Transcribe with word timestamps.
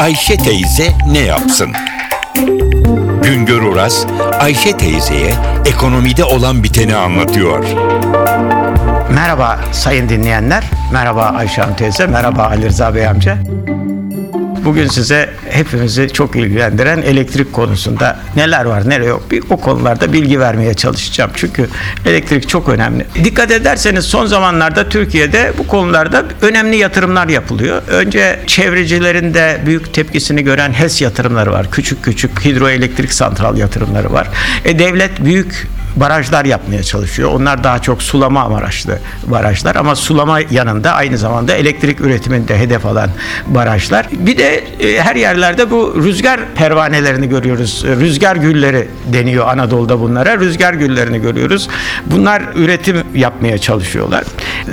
Ayşe 0.00 0.36
teyze 0.36 0.92
ne 1.06 1.18
yapsın? 1.18 1.72
Güngör 3.22 3.62
Oras, 3.62 4.06
Ayşe 4.40 4.76
teyzeye 4.76 5.34
ekonomide 5.66 6.24
olan 6.24 6.64
biteni 6.64 6.96
anlatıyor. 6.96 7.64
Merhaba 9.14 9.60
sayın 9.72 10.08
dinleyenler. 10.08 10.64
Merhaba 10.92 11.22
Ayşe 11.22 11.62
Hanım 11.62 11.76
teyze. 11.76 12.06
Merhaba 12.06 12.42
Ali 12.42 12.66
Rıza 12.66 12.94
Bey 12.94 13.06
amca. 13.08 13.38
Bugün 14.70 14.88
size 14.88 15.30
hepimizi 15.48 16.08
çok 16.12 16.36
ilgilendiren 16.36 17.02
elektrik 17.02 17.52
konusunda 17.52 18.18
neler 18.36 18.64
var 18.64 18.88
neler 18.88 19.06
yok 19.06 19.30
bir 19.30 19.42
o 19.50 19.56
konularda 19.56 20.12
bilgi 20.12 20.40
vermeye 20.40 20.74
çalışacağım. 20.74 21.30
Çünkü 21.34 21.68
elektrik 22.06 22.48
çok 22.48 22.68
önemli. 22.68 23.06
Dikkat 23.24 23.50
ederseniz 23.50 24.04
son 24.04 24.26
zamanlarda 24.26 24.88
Türkiye'de 24.88 25.52
bu 25.58 25.66
konularda 25.66 26.24
önemli 26.42 26.76
yatırımlar 26.76 27.28
yapılıyor. 27.28 27.82
Önce 27.88 28.40
çevrecilerin 28.46 29.34
de 29.34 29.60
büyük 29.66 29.94
tepkisini 29.94 30.44
gören 30.44 30.72
HES 30.72 31.02
yatırımları 31.02 31.52
var. 31.52 31.70
Küçük 31.70 32.04
küçük 32.04 32.44
hidroelektrik 32.44 33.12
santral 33.12 33.56
yatırımları 33.58 34.12
var. 34.12 34.28
E, 34.64 34.78
devlet 34.78 35.24
büyük 35.24 35.68
barajlar 35.96 36.44
yapmaya 36.44 36.82
çalışıyor. 36.82 37.30
Onlar 37.32 37.64
daha 37.64 37.78
çok 37.78 38.02
sulama 38.02 38.40
amaçlı 38.42 38.98
barajlar 39.26 39.76
ama 39.76 39.96
sulama 39.96 40.40
yanında 40.50 40.92
aynı 40.92 41.18
zamanda 41.18 41.54
elektrik 41.54 42.00
üretiminde 42.00 42.58
hedef 42.58 42.86
alan 42.86 43.10
barajlar. 43.46 44.06
Bir 44.12 44.38
de 44.38 44.64
e, 44.80 45.00
her 45.00 45.16
yerlerde 45.16 45.70
bu 45.70 46.02
rüzgar 46.04 46.40
pervanelerini 46.54 47.28
görüyoruz. 47.28 47.84
E, 47.88 47.96
Rüzgar 47.96 48.36
gülleri 48.36 48.88
deniyor 49.12 49.48
Anadolu'da 49.48 50.00
bunlara. 50.00 50.38
Rüzgar 50.38 50.74
güllerini 50.74 51.20
görüyoruz. 51.20 51.68
Bunlar 52.06 52.42
üretim 52.54 52.96
yapmaya 53.14 53.58
çalışıyorlar. 53.58 54.24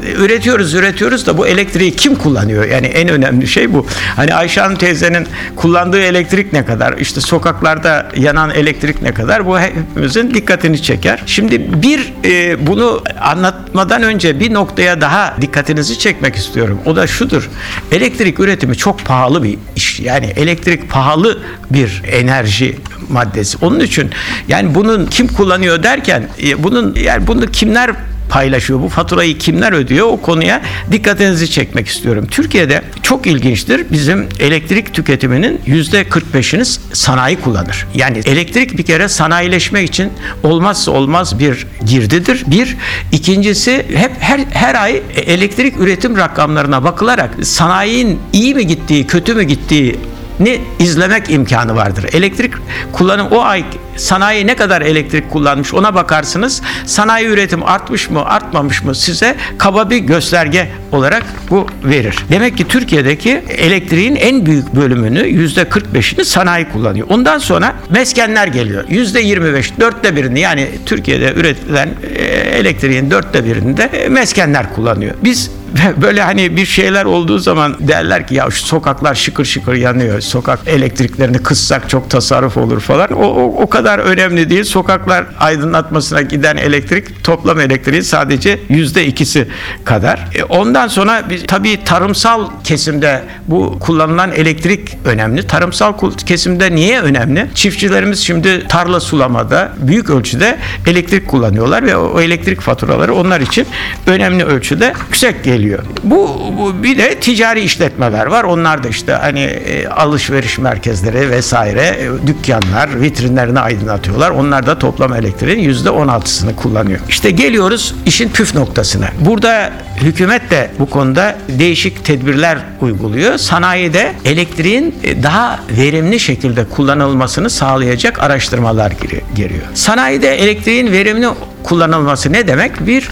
E, 0.05 0.11
Üretiyoruz, 0.11 0.73
üretiyoruz 0.73 1.27
da 1.27 1.38
bu 1.38 1.47
elektriği 1.47 1.95
kim 1.95 2.16
kullanıyor? 2.16 2.66
Yani 2.66 2.88
en 2.88 3.09
önemli 3.09 3.47
şey 3.47 3.73
bu. 3.73 3.86
Hani 4.16 4.36
Ayşe 4.36 4.61
Hanım 4.61 4.75
teyzenin 4.77 5.27
kullandığı 5.55 6.02
elektrik 6.02 6.53
ne 6.53 6.66
kadar? 6.66 6.97
İşte 6.97 7.22
sokaklarda 7.22 8.11
yanan 8.16 8.50
elektrik 8.50 9.02
ne 9.02 9.13
kadar? 9.13 9.45
Bu 9.45 9.59
hepimizin 9.59 10.34
dikkatini 10.34 10.81
çeker. 10.81 11.06
Şimdi 11.25 11.83
bir 11.83 12.13
e, 12.25 12.67
bunu 12.67 13.03
anlatmadan 13.22 14.03
önce 14.03 14.39
bir 14.39 14.53
noktaya 14.53 15.02
daha 15.02 15.36
dikkatinizi 15.41 16.00
çekmek 16.00 16.36
istiyorum. 16.36 16.80
O 16.86 16.95
da 16.95 17.08
şudur. 17.08 17.50
Elektrik 17.91 18.39
üretimi 18.39 18.77
çok 18.77 19.05
pahalı 19.05 19.44
bir 19.44 19.58
iş. 19.75 20.00
Yani 20.00 20.25
elektrik 20.25 20.89
pahalı 20.89 21.39
bir 21.72 22.03
enerji 22.11 22.78
maddesi. 23.09 23.58
Onun 23.61 23.80
için 23.80 24.11
yani 24.47 24.75
bunun 24.75 25.05
kim 25.05 25.28
kullanıyor 25.28 25.83
derken 25.83 26.28
e, 26.44 26.63
bunun 26.63 26.95
yani 26.95 27.28
bunu 27.28 27.45
kimler 27.45 27.91
paylaşıyor? 28.30 28.81
Bu 28.81 28.89
faturayı 28.89 29.38
kimler 29.38 29.73
ödüyor? 29.73 30.08
O 30.08 30.22
konuya 30.22 30.61
dikkatinizi 30.91 31.52
çekmek 31.52 31.88
istiyorum. 31.88 32.28
Türkiye'de 32.31 32.81
çok 33.08 33.27
ilginçtir. 33.27 33.86
Bizim 33.91 34.30
elektrik 34.39 34.94
tüketiminin 34.94 35.61
yüzde 35.66 36.02
45'ini 36.02 36.80
sanayi 36.94 37.41
kullanır. 37.41 37.88
Yani 37.95 38.17
elektrik 38.25 38.77
bir 38.77 38.83
kere 38.83 39.09
sanayileşmek 39.09 39.89
için 39.89 40.11
olmazsa 40.44 40.91
olmaz 40.91 41.39
bir 41.39 41.67
girdidir. 41.85 42.44
Bir. 42.47 42.78
ikincisi 43.11 43.85
hep 43.95 44.11
her, 44.19 44.39
her 44.39 44.75
ay 44.75 45.02
elektrik 45.16 45.78
üretim 45.80 46.17
rakamlarına 46.17 46.83
bakılarak 46.83 47.30
sanayinin 47.44 48.19
iyi 48.33 48.55
mi 48.55 48.67
gittiği, 48.67 49.08
kötü 49.08 49.33
mü 49.35 49.44
gittiği 49.44 49.95
ni 50.39 50.61
izlemek 50.80 51.30
imkanı 51.30 51.75
vardır. 51.75 52.05
Elektrik 52.13 52.53
kullanım 52.93 53.27
o 53.31 53.41
ay 53.41 53.66
sanayi 53.95 54.47
ne 54.47 54.55
kadar 54.55 54.81
elektrik 54.81 55.29
kullanmış 55.29 55.73
ona 55.73 55.95
bakarsınız. 55.95 56.61
Sanayi 56.85 57.27
üretim 57.27 57.63
artmış 57.63 58.09
mı 58.09 58.25
artmamış 58.25 58.83
mı 58.83 58.95
size 58.95 59.35
kaba 59.57 59.89
bir 59.89 59.97
gösterge 59.97 60.69
olarak 60.91 61.23
bu 61.49 61.67
verir. 61.83 62.17
Demek 62.31 62.57
ki 62.57 62.67
Türkiye'deki 62.67 63.44
elektriğin 63.57 64.16
en 64.16 64.45
büyük 64.45 64.75
bölümünü 64.75 65.27
yüzde 65.27 65.61
45'ini 65.61 66.25
sanayi 66.25 66.69
kullanıyor. 66.69 67.07
Ondan 67.09 67.38
sonra 67.38 67.75
meskenler 67.89 68.47
geliyor. 68.47 68.83
Yüzde 68.89 69.19
25, 69.19 69.79
dörtte 69.79 70.16
birini 70.16 70.39
yani 70.39 70.69
Türkiye'de 70.85 71.33
üretilen 71.35 71.89
e, 72.16 72.23
elektriğin 72.57 73.12
dörtte 73.12 73.45
birini 73.45 73.78
de 73.78 74.07
meskenler 74.09 74.75
kullanıyor. 74.75 75.16
Biz 75.23 75.51
böyle 76.01 76.22
hani 76.22 76.57
bir 76.57 76.66
şeyler 76.66 77.05
olduğu 77.05 77.39
zaman 77.39 77.75
derler 77.79 78.28
ki 78.28 78.35
ya 78.35 78.50
şu 78.50 78.63
sokaklar 78.66 79.16
şıkır 79.16 79.45
şıkır 79.45 79.73
yanıyor. 79.73 80.22
Sokak 80.22 80.59
elektriklerini 80.67 81.38
kıssak 81.38 81.89
çok 81.89 82.09
tasarruf 82.09 82.57
olur 82.57 82.79
falan. 82.79 83.11
O, 83.11 83.23
o, 83.23 83.61
o 83.61 83.69
kadar 83.69 84.00
önemli 84.00 84.50
değil. 84.50 84.63
Sokaklar 84.63 85.25
aydınlatmasına 85.39 86.22
giden 86.22 86.57
elektrik 86.57 87.23
toplam 87.23 87.59
elektriğin 87.59 88.01
sadece 88.01 88.59
yüzde 88.69 89.06
ikisi 89.06 89.47
kadar. 89.85 90.27
E, 90.35 90.44
ondan 90.44 90.88
sonra 90.88 91.23
biz, 91.29 91.44
tabii 91.47 91.83
tarımsal 91.83 92.50
kesimde 92.63 93.23
bu 93.47 93.79
kullanılan 93.79 94.31
elektrik 94.31 94.97
önemli. 95.06 95.47
Tarımsal 95.47 95.94
kesimde 96.25 96.75
niye 96.75 97.01
önemli? 97.01 97.47
Çiftçilerimiz 97.56 98.19
şimdi 98.19 98.67
tarla 98.67 99.00
sulamada 99.00 99.72
büyük 99.77 100.09
ölçüde 100.09 100.57
elektrik 100.88 101.27
kullanıyorlar 101.27 101.85
ve 101.85 101.97
o 101.97 102.22
elektrik 102.22 102.61
faturaları 102.61 103.13
onlar 103.13 103.41
için 103.41 103.67
önemli 104.07 104.44
ölçüde 104.44 104.94
yüksek 105.07 105.44
geliyor. 105.44 105.56
Bu, 106.03 106.40
bu 106.57 106.84
bir 106.84 106.97
de 106.97 107.16
ticari 107.19 107.62
işletmeler 107.62 108.25
var. 108.25 108.44
Onlar 108.44 108.84
da 108.84 108.88
işte 108.88 109.12
hani 109.13 109.40
e, 109.40 109.88
alışveriş 109.88 110.57
merkezleri 110.57 111.31
vesaire 111.31 111.81
e, 111.81 112.28
dükkanlar 112.28 113.01
vitrinlerini 113.01 113.59
aydınlatıyorlar. 113.59 114.29
Onlar 114.29 114.68
da 114.68 114.79
toplam 114.79 115.13
elektriğin 115.13 115.59
yüzde 115.59 115.90
16'sını 115.90 116.56
kullanıyor. 116.56 117.00
İşte 117.09 117.31
geliyoruz 117.31 117.95
işin 118.06 118.29
püf 118.29 118.56
noktasına. 118.56 119.07
Burada 119.19 119.72
hükümet 120.01 120.51
de 120.51 120.72
bu 120.79 120.90
konuda 120.90 121.35
değişik 121.50 122.06
tedbirler 122.06 122.57
uyguluyor. 122.81 123.38
Sanayide 123.38 124.13
elektriğin 124.25 124.95
e, 125.03 125.24
daha 125.24 125.59
verimli 125.78 126.19
şekilde 126.19 126.66
kullanılmasını 126.66 127.50
sağlayacak 127.50 128.19
araştırmalar 128.19 128.94
giriyor. 129.35 129.63
Sanayide 129.74 130.35
elektriğin 130.35 130.91
verimli 130.91 131.28
kullanılması 131.63 132.34
ne 132.34 132.47
demek? 132.47 132.88
Bir 132.88 133.09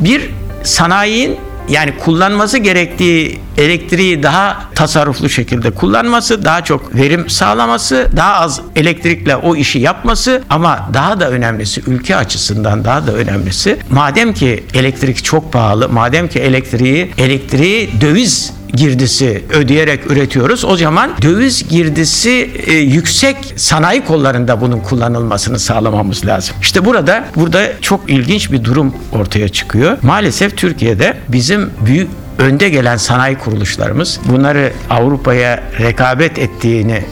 bir 0.00 0.30
sanayinin 0.62 1.36
yani 1.68 1.98
kullanması 1.98 2.58
gerektiği 2.58 3.40
elektriği 3.58 4.22
daha 4.22 4.62
tasarruflu 4.74 5.28
şekilde 5.28 5.70
kullanması, 5.70 6.44
daha 6.44 6.64
çok 6.64 6.94
verim 6.94 7.30
sağlaması, 7.30 8.08
daha 8.16 8.34
az 8.34 8.60
elektrikle 8.76 9.36
o 9.36 9.56
işi 9.56 9.78
yapması 9.78 10.42
ama 10.50 10.88
daha 10.94 11.20
da 11.20 11.30
önemlisi 11.30 11.82
ülke 11.86 12.16
açısından 12.16 12.84
daha 12.84 13.06
da 13.06 13.12
önemlisi 13.12 13.78
madem 13.90 14.34
ki 14.34 14.64
elektrik 14.74 15.24
çok 15.24 15.52
pahalı, 15.52 15.88
madem 15.88 16.28
ki 16.28 16.38
elektriği 16.38 17.10
elektriği 17.18 18.00
döviz 18.00 18.52
girdisi 18.76 19.44
ödeyerek 19.50 20.10
üretiyoruz. 20.10 20.64
O 20.64 20.76
zaman 20.76 21.10
döviz 21.22 21.68
girdisi 21.68 22.50
e, 22.66 22.72
yüksek 22.72 23.36
sanayi 23.56 24.04
kollarında 24.04 24.60
bunun 24.60 24.80
kullanılmasını 24.80 25.58
sağlamamız 25.58 26.26
lazım. 26.26 26.56
İşte 26.60 26.84
burada 26.84 27.24
burada 27.36 27.80
çok 27.80 28.10
ilginç 28.10 28.52
bir 28.52 28.64
durum 28.64 28.94
ortaya 29.12 29.48
çıkıyor. 29.48 29.98
Maalesef 30.02 30.56
Türkiye'de 30.56 31.16
bizim 31.28 31.70
büyük 31.86 32.08
önde 32.38 32.68
gelen 32.68 32.96
sanayi 32.96 33.38
kuruluşlarımız 33.38 34.20
bunları 34.24 34.72
Avrupa'ya 34.90 35.62
rekabet 35.80 36.38
ettiğini 36.38 37.02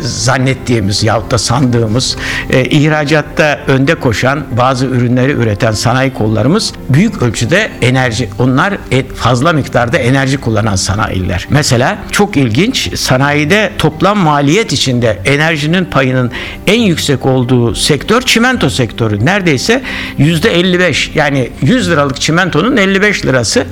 zannettiğimiz 0.00 1.02
yahut 1.02 1.30
da 1.30 1.38
sandığımız 1.38 2.16
e, 2.50 2.64
ihracatta 2.64 3.60
önde 3.66 3.94
koşan 3.94 4.44
bazı 4.58 4.86
ürünleri 4.86 5.32
üreten 5.32 5.72
sanayi 5.72 6.14
kollarımız 6.14 6.72
büyük 6.88 7.22
ölçüde 7.22 7.70
enerji 7.82 8.28
onlar 8.38 8.74
fazla 9.16 9.52
miktarda 9.52 9.98
enerji 9.98 10.38
kullanan 10.38 10.76
sanayiler. 10.76 11.46
Mesela 11.50 11.98
çok 12.12 12.36
ilginç 12.36 12.98
sanayide 12.98 13.72
toplam 13.78 14.18
maliyet 14.18 14.72
içinde 14.72 15.18
enerjinin 15.24 15.84
payının 15.84 16.30
en 16.66 16.80
yüksek 16.80 17.26
olduğu 17.26 17.74
sektör 17.74 18.22
çimento 18.22 18.70
sektörü. 18.70 19.26
Neredeyse 19.26 19.82
yüzde 20.18 20.58
55 20.58 21.10
yani 21.14 21.50
100 21.62 21.90
liralık 21.90 22.20
çimentonun 22.20 22.76
55 22.76 23.24
lirası 23.24 23.66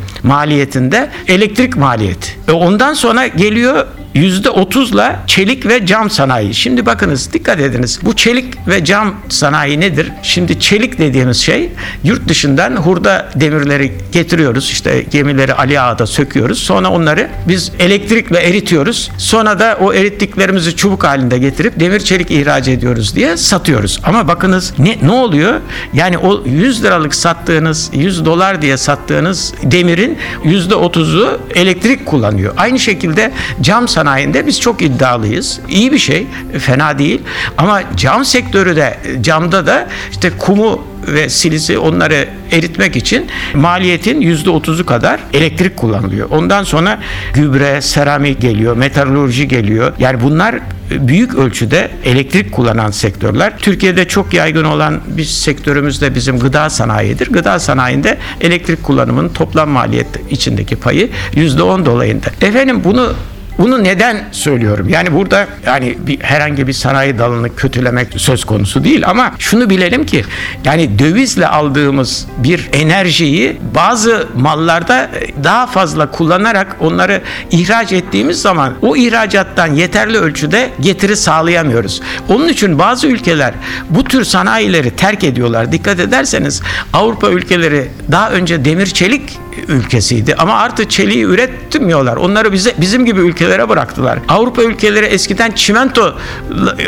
maliyetinde 0.77 1.11
elektrik 1.29 1.77
maliyeti. 1.77 2.31
E 2.49 2.53
ondan 2.53 2.95
sonra 2.95 3.27
geliyor 3.27 3.87
%30'la 4.17 5.23
çelik 5.27 5.67
ve 5.67 5.87
cam 5.87 6.11
sanayi. 6.11 6.55
Şimdi 6.55 6.87
bakınız 6.87 7.33
dikkat 7.33 7.61
ediniz. 7.61 8.01
Bu 8.03 8.17
çelik 8.17 8.69
ve 8.69 8.85
cam 8.85 9.15
sanayi 9.29 9.81
nedir? 9.81 10.13
Şimdi 10.23 10.61
çelik 10.61 10.99
dediğimiz 10.99 11.37
şey 11.37 11.71
yurt 12.05 12.29
dışından 12.29 12.77
hurda 12.77 13.29
demirleri 13.35 13.93
getiriyoruz. 14.13 14.71
İşte 14.71 15.03
gemileri 15.11 15.55
Ali 15.55 15.81
Ağa'da 15.81 16.07
söküyoruz. 16.07 16.59
Sonra 16.59 16.91
onları 16.91 17.29
biz 17.49 17.73
elektrikle 17.79 18.39
eritiyoruz. 18.39 19.11
Sonra 19.19 19.59
da 19.59 19.79
o 19.81 19.93
erittiklerimizi 19.93 20.77
çubuk 20.77 21.05
halinde 21.05 21.39
getirip 21.39 21.81
demir 21.81 22.01
çelik 22.01 22.31
ihraç 22.31 22.69
ediyoruz 22.69 23.15
diye 23.17 23.37
satıyoruz. 23.37 24.01
Ama 24.05 24.29
bakınız 24.29 24.73
ne, 24.79 24.99
ne 25.03 25.11
oluyor? 25.13 25.61
Yani 25.93 26.19
o 26.19 26.43
100 26.47 26.85
liralık 26.85 27.15
sattığınız 27.15 27.91
100 27.95 28.25
dolar 28.25 28.63
diye 28.63 28.77
sattığınız 28.77 29.55
demirin 29.63 30.19
%30'u 30.45 31.41
elektrik 31.55 32.07
kullanıyor. 32.07 32.55
Aynı 32.57 32.79
şekilde 32.79 33.33
cam 33.61 33.89
sanayi 33.89 34.06
sanayinde 34.07 34.47
biz 34.47 34.61
çok 34.61 34.83
iddialıyız. 34.83 35.61
İyi 35.69 35.93
bir 35.93 35.99
şey, 35.99 36.27
fena 36.59 36.99
değil. 36.99 37.21
Ama 37.59 37.83
cam 37.97 38.25
sektörü 38.25 38.77
de, 38.77 38.99
camda 39.21 39.67
da 39.67 39.89
işte 40.11 40.31
kumu 40.39 40.85
ve 41.07 41.29
silisi 41.29 41.79
onları 41.79 42.29
eritmek 42.53 42.97
için 42.97 43.27
maliyetin 43.55 44.21
yüzde 44.21 44.51
otuzu 44.51 44.87
kadar 44.87 45.21
elektrik 45.33 45.77
kullanılıyor. 45.77 46.31
Ondan 46.31 46.63
sonra 46.63 46.99
gübre, 47.35 47.83
seramik 47.83 48.41
geliyor, 48.41 48.77
metalurji 48.77 49.49
geliyor. 49.49 49.93
Yani 49.99 50.23
bunlar 50.23 50.55
büyük 50.91 51.35
ölçüde 51.35 51.91
elektrik 52.05 52.53
kullanan 52.53 52.91
sektörler. 52.91 53.59
Türkiye'de 53.59 54.09
çok 54.09 54.35
yaygın 54.35 54.65
olan 54.65 55.01
bir 55.07 55.25
sektörümüz 55.25 56.01
de 56.01 56.15
bizim 56.15 56.39
gıda 56.39 56.71
sanayidir. 56.71 57.33
Gıda 57.33 57.59
sanayinde 57.59 58.19
elektrik 58.41 58.83
kullanımının 58.83 59.29
toplam 59.29 59.69
maliyet 59.69 60.07
içindeki 60.31 60.77
payı 60.77 61.09
yüzde 61.35 61.63
on 61.63 61.87
dolayında. 61.87 62.27
Efendim 62.41 62.81
bunu 62.85 63.13
bunu 63.59 63.85
neden 63.85 64.25
söylüyorum? 64.33 64.89
Yani 64.89 65.15
burada 65.15 65.47
yani 65.67 65.99
bir, 66.07 66.21
herhangi 66.21 66.67
bir 66.67 66.73
sanayi 66.73 67.19
dalını 67.19 67.57
kötülemek 67.57 68.09
söz 68.17 68.45
konusu 68.45 68.85
değil 68.85 69.09
ama 69.09 69.33
şunu 69.39 69.71
bilelim 69.71 70.07
ki 70.07 70.25
yani 70.65 70.99
dövizle 70.99 71.47
aldığımız 71.47 72.27
bir 72.39 72.69
enerjiyi 72.73 73.57
bazı 73.75 74.27
mallarda 74.37 75.11
daha 75.45 75.67
fazla 75.67 76.11
kullanarak 76.11 76.77
onları 76.81 77.23
ihraç 77.51 77.93
ettiğimiz 77.93 78.43
zaman 78.43 78.75
o 78.83 78.97
ihracattan 78.97 79.75
yeterli 79.75 80.19
ölçüde 80.19 80.71
getiri 80.81 81.17
sağlayamıyoruz. 81.17 82.03
Onun 82.29 82.49
için 82.49 82.79
bazı 82.79 83.07
ülkeler 83.07 83.55
bu 83.91 84.05
tür 84.05 84.25
sanayileri 84.25 84.91
terk 84.91 85.25
ediyorlar. 85.25 85.73
Dikkat 85.73 86.01
ederseniz 86.01 86.63
Avrupa 86.93 87.29
ülkeleri 87.29 87.89
daha 88.11 88.31
önce 88.31 88.65
demir 88.65 88.87
çelik 88.87 89.39
ülkesiydi 89.69 90.35
ama 90.35 90.55
artık 90.55 90.91
çeliği 90.91 91.25
üretmiyorlar. 91.25 92.17
Onları 92.17 92.53
bize 92.53 92.75
bizim 92.81 93.05
gibi 93.05 93.21
ülkelere 93.21 93.69
bıraktılar. 93.69 94.19
Avrupa 94.29 94.63
ülkeleri 94.63 95.07
eskiden 95.07 95.51
çimento 95.51 96.15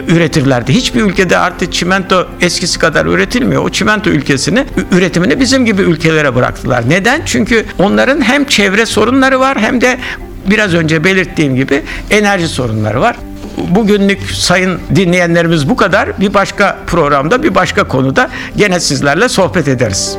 üretirlerdi. 0.08 0.74
Hiçbir 0.74 1.02
ülkede 1.02 1.38
artık 1.38 1.72
çimento 1.72 2.26
eskisi 2.40 2.78
kadar 2.78 3.06
üretilmiyor. 3.06 3.64
O 3.64 3.70
çimento 3.70 4.10
ülkesini 4.10 4.64
üretimini 4.92 5.40
bizim 5.40 5.64
gibi 5.64 5.82
ülkelere 5.82 6.34
bıraktılar. 6.34 6.84
Neden? 6.88 7.22
Çünkü 7.26 7.66
onların 7.78 8.20
hem 8.20 8.44
çevre 8.44 8.86
sorunları 8.86 9.40
var 9.40 9.58
hem 9.58 9.80
de 9.80 9.98
biraz 10.50 10.74
önce 10.74 11.04
belirttiğim 11.04 11.56
gibi 11.56 11.82
enerji 12.10 12.48
sorunları 12.48 13.00
var. 13.00 13.16
Bugünlük 13.68 14.22
sayın 14.22 14.80
dinleyenlerimiz 14.94 15.68
bu 15.68 15.76
kadar. 15.76 16.20
Bir 16.20 16.34
başka 16.34 16.78
programda, 16.86 17.42
bir 17.42 17.54
başka 17.54 17.84
konuda 17.84 18.30
gene 18.56 18.80
sizlerle 18.80 19.28
sohbet 19.28 19.68
ederiz. 19.68 20.18